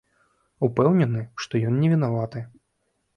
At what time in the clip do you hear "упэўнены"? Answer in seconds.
0.67-1.21